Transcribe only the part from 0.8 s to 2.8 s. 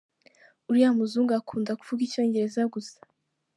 muzungu akunda kuvuga icyongereza